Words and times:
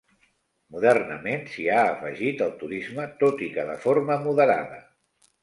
Modernament 0.77 1.43
s'hi 1.51 1.65
ha 1.73 1.81
afegit 1.89 2.41
el 2.47 2.55
turisme, 2.63 3.07
tot 3.25 3.45
i 3.49 3.51
que 3.59 3.67
de 3.69 3.77
forma 3.87 4.19
moderada. 4.27 4.83